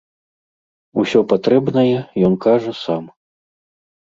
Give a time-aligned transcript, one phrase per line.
[1.01, 1.99] Усё патрэбнае
[2.29, 3.03] ён кажа сам.